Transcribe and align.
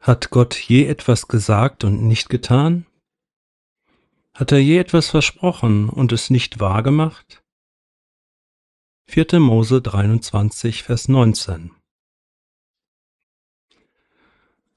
Hat 0.09 0.31
Gott 0.31 0.57
je 0.57 0.87
etwas 0.87 1.29
gesagt 1.29 1.85
und 1.85 2.03
nicht 2.03 2.31
getan? 2.31 2.87
Hat 4.33 4.53
er 4.53 4.59
je 4.59 4.79
etwas 4.79 5.11
versprochen 5.11 5.91
und 5.91 6.13
es 6.13 6.31
nicht 6.31 6.61
wahrgemacht? 6.61 7.45
4. 9.09 9.39
Mose 9.39 9.83
23, 9.83 10.83
Vers 10.83 11.09
19 11.09 11.73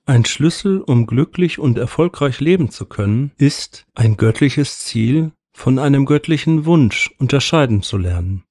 Ein 0.03 0.25
Schlüssel, 0.25 0.81
um 0.81 1.07
glücklich 1.07 1.59
und 1.59 1.77
erfolgreich 1.77 2.41
leben 2.41 2.69
zu 2.69 2.85
können, 2.85 3.31
ist, 3.37 3.85
ein 3.95 4.17
göttliches 4.17 4.79
Ziel 4.79 5.31
von 5.53 5.79
einem 5.79 6.05
göttlichen 6.05 6.65
Wunsch 6.65 7.09
unterscheiden 7.19 7.83
zu 7.83 7.95
lernen. 7.95 8.43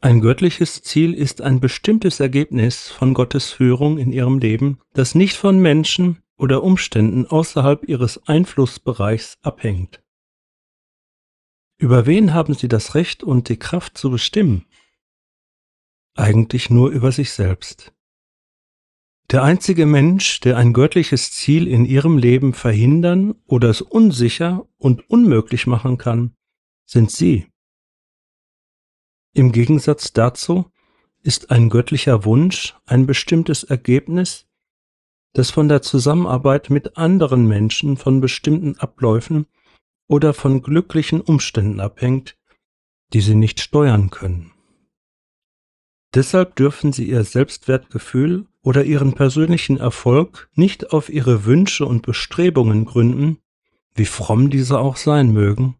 Ein 0.00 0.20
göttliches 0.20 0.82
Ziel 0.82 1.12
ist 1.12 1.40
ein 1.40 1.58
bestimmtes 1.58 2.20
Ergebnis 2.20 2.88
von 2.88 3.14
Gottes 3.14 3.50
Führung 3.50 3.98
in 3.98 4.12
ihrem 4.12 4.38
Leben, 4.38 4.78
das 4.92 5.16
nicht 5.16 5.36
von 5.36 5.58
Menschen 5.58 6.22
oder 6.36 6.62
Umständen 6.62 7.26
außerhalb 7.26 7.88
ihres 7.88 8.28
Einflussbereichs 8.28 9.38
abhängt. 9.42 10.00
Über 11.78 12.06
wen 12.06 12.32
haben 12.32 12.54
sie 12.54 12.68
das 12.68 12.94
Recht 12.94 13.24
und 13.24 13.48
die 13.48 13.58
Kraft 13.58 13.98
zu 13.98 14.10
bestimmen? 14.10 14.66
Eigentlich 16.14 16.70
nur 16.70 16.90
über 16.90 17.10
sich 17.10 17.32
selbst. 17.32 17.92
Der 19.32 19.42
einzige 19.42 19.84
Mensch, 19.84 20.38
der 20.40 20.56
ein 20.56 20.72
göttliches 20.72 21.32
Ziel 21.32 21.66
in 21.66 21.84
ihrem 21.84 22.18
Leben 22.18 22.54
verhindern 22.54 23.34
oder 23.46 23.68
es 23.68 23.82
unsicher 23.82 24.66
und 24.78 25.10
unmöglich 25.10 25.66
machen 25.66 25.98
kann, 25.98 26.34
sind 26.86 27.10
sie. 27.10 27.48
Im 29.38 29.52
Gegensatz 29.52 30.12
dazu 30.12 30.68
ist 31.22 31.52
ein 31.52 31.70
göttlicher 31.70 32.24
Wunsch 32.24 32.74
ein 32.86 33.06
bestimmtes 33.06 33.62
Ergebnis, 33.62 34.48
das 35.32 35.52
von 35.52 35.68
der 35.68 35.80
Zusammenarbeit 35.80 36.70
mit 36.70 36.96
anderen 36.96 37.46
Menschen 37.46 37.96
von 37.96 38.20
bestimmten 38.20 38.74
Abläufen 38.80 39.46
oder 40.08 40.34
von 40.34 40.60
glücklichen 40.60 41.20
Umständen 41.20 41.78
abhängt, 41.78 42.36
die 43.12 43.20
sie 43.20 43.36
nicht 43.36 43.60
steuern 43.60 44.10
können. 44.10 44.50
Deshalb 46.14 46.56
dürfen 46.56 46.92
sie 46.92 47.08
ihr 47.08 47.22
Selbstwertgefühl 47.22 48.48
oder 48.62 48.82
ihren 48.82 49.12
persönlichen 49.12 49.76
Erfolg 49.76 50.50
nicht 50.56 50.92
auf 50.92 51.10
ihre 51.10 51.44
Wünsche 51.44 51.86
und 51.86 52.02
Bestrebungen 52.04 52.86
gründen, 52.86 53.38
wie 53.94 54.06
fromm 54.06 54.50
diese 54.50 54.80
auch 54.80 54.96
sein 54.96 55.32
mögen, 55.32 55.77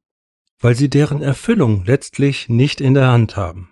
weil 0.60 0.74
sie 0.74 0.90
deren 0.90 1.22
Erfüllung 1.22 1.84
letztlich 1.84 2.48
nicht 2.48 2.80
in 2.80 2.94
der 2.94 3.08
Hand 3.08 3.36
haben. 3.36 3.70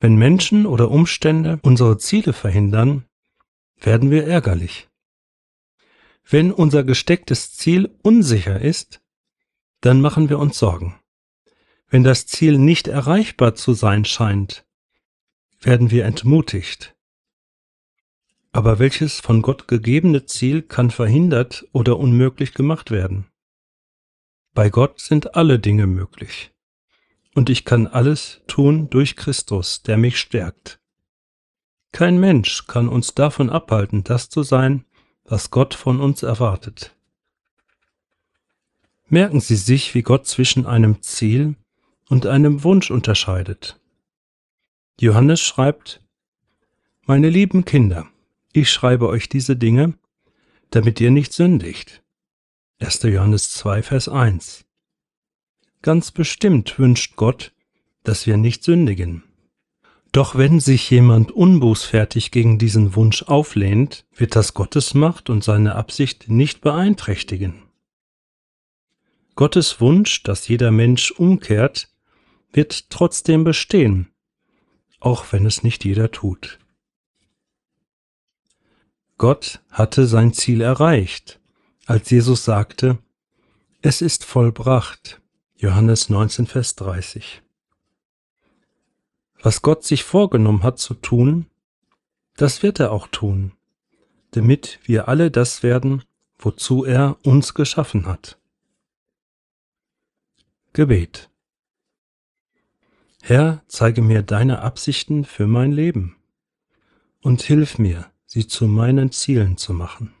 Wenn 0.00 0.16
Menschen 0.16 0.66
oder 0.66 0.90
Umstände 0.90 1.58
unsere 1.62 1.96
Ziele 1.98 2.32
verhindern, 2.32 3.06
werden 3.80 4.10
wir 4.10 4.26
ärgerlich. 4.26 4.88
Wenn 6.28 6.52
unser 6.52 6.84
gestecktes 6.84 7.52
Ziel 7.54 7.94
unsicher 8.02 8.60
ist, 8.60 9.02
dann 9.80 10.00
machen 10.00 10.28
wir 10.28 10.38
uns 10.38 10.58
Sorgen. 10.58 10.98
Wenn 11.88 12.02
das 12.02 12.26
Ziel 12.26 12.58
nicht 12.58 12.88
erreichbar 12.88 13.54
zu 13.54 13.74
sein 13.74 14.04
scheint, 14.04 14.66
werden 15.60 15.90
wir 15.90 16.04
entmutigt. 16.04 16.94
Aber 18.52 18.78
welches 18.78 19.20
von 19.20 19.42
Gott 19.42 19.68
gegebene 19.68 20.26
Ziel 20.26 20.62
kann 20.62 20.90
verhindert 20.90 21.66
oder 21.72 21.98
unmöglich 21.98 22.54
gemacht 22.54 22.90
werden? 22.90 23.26
Bei 24.54 24.70
Gott 24.70 25.00
sind 25.00 25.34
alle 25.34 25.58
Dinge 25.58 25.88
möglich. 25.88 26.52
Und 27.34 27.50
ich 27.50 27.64
kann 27.64 27.88
alles 27.88 28.40
tun 28.46 28.88
durch 28.88 29.16
Christus, 29.16 29.82
der 29.82 29.96
mich 29.96 30.16
stärkt. 30.20 30.80
Kein 31.90 32.18
Mensch 32.20 32.68
kann 32.68 32.88
uns 32.88 33.14
davon 33.14 33.50
abhalten, 33.50 34.04
das 34.04 34.28
zu 34.28 34.44
sein, 34.44 34.84
was 35.24 35.50
Gott 35.50 35.74
von 35.74 36.00
uns 36.00 36.22
erwartet. 36.22 36.94
Merken 39.08 39.40
Sie 39.40 39.56
sich, 39.56 39.92
wie 39.96 40.02
Gott 40.02 40.28
zwischen 40.28 40.66
einem 40.66 41.02
Ziel 41.02 41.56
und 42.08 42.26
einem 42.26 42.62
Wunsch 42.62 42.92
unterscheidet. 42.92 43.80
Johannes 45.00 45.40
schreibt, 45.40 46.00
Meine 47.06 47.28
lieben 47.28 47.64
Kinder, 47.64 48.06
ich 48.52 48.70
schreibe 48.70 49.08
euch 49.08 49.28
diese 49.28 49.56
Dinge, 49.56 49.94
damit 50.70 51.00
ihr 51.00 51.10
nicht 51.10 51.32
sündigt. 51.32 52.03
1. 52.80 53.02
Johannes 53.04 53.52
2, 53.52 53.84
Vers 53.84 54.08
1. 54.08 54.64
Ganz 55.80 56.10
bestimmt 56.10 56.76
wünscht 56.78 57.14
Gott, 57.14 57.52
dass 58.02 58.26
wir 58.26 58.36
nicht 58.36 58.64
sündigen. 58.64 59.22
Doch 60.10 60.34
wenn 60.34 60.58
sich 60.58 60.90
jemand 60.90 61.30
unbußfertig 61.30 62.32
gegen 62.32 62.58
diesen 62.58 62.96
Wunsch 62.96 63.22
auflehnt, 63.22 64.06
wird 64.12 64.34
das 64.34 64.54
Gottes 64.54 64.92
Macht 64.92 65.30
und 65.30 65.44
seine 65.44 65.76
Absicht 65.76 66.28
nicht 66.28 66.62
beeinträchtigen. 66.62 67.62
Gottes 69.36 69.80
Wunsch, 69.80 70.24
dass 70.24 70.48
jeder 70.48 70.72
Mensch 70.72 71.12
umkehrt, 71.12 71.90
wird 72.52 72.90
trotzdem 72.90 73.44
bestehen, 73.44 74.12
auch 74.98 75.32
wenn 75.32 75.46
es 75.46 75.62
nicht 75.62 75.84
jeder 75.84 76.10
tut. 76.10 76.58
Gott 79.16 79.62
hatte 79.70 80.06
sein 80.06 80.32
Ziel 80.32 80.60
erreicht, 80.60 81.40
als 81.86 82.10
Jesus 82.10 82.44
sagte, 82.44 82.98
es 83.82 84.00
ist 84.00 84.24
vollbracht. 84.24 85.20
Johannes 85.56 86.08
19, 86.08 86.46
Vers 86.46 86.74
30. 86.76 87.42
Was 89.42 89.62
Gott 89.62 89.84
sich 89.84 90.04
vorgenommen 90.04 90.62
hat 90.62 90.78
zu 90.78 90.94
tun, 90.94 91.46
das 92.36 92.62
wird 92.62 92.80
er 92.80 92.92
auch 92.92 93.08
tun, 93.08 93.52
damit 94.32 94.80
wir 94.84 95.08
alle 95.08 95.30
das 95.30 95.62
werden, 95.62 96.02
wozu 96.38 96.84
er 96.84 97.18
uns 97.24 97.54
geschaffen 97.54 98.06
hat. 98.06 98.38
Gebet 100.72 101.30
Herr, 103.22 103.62
zeige 103.68 104.02
mir 104.02 104.22
deine 104.22 104.60
Absichten 104.60 105.24
für 105.24 105.46
mein 105.46 105.72
Leben 105.72 106.16
und 107.22 107.40
hilf 107.42 107.78
mir, 107.78 108.10
sie 108.26 108.46
zu 108.46 108.66
meinen 108.66 109.12
Zielen 109.12 109.56
zu 109.56 109.72
machen. 109.72 110.14